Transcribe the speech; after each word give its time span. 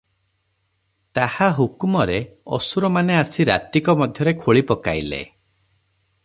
ତାହା 1.17 1.49
ହୁକୁମରେ 1.57 2.15
ଅସୁର 2.59 2.91
ମାନେ 2.95 3.19
ଆସି 3.19 3.47
ରାତିକ 3.51 3.97
ମଧ୍ୟରେ 4.01 4.35
ଖୋଳିପକାଇଲେ। 4.47 5.23